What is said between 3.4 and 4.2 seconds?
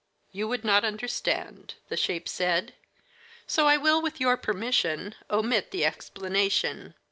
"so I will, with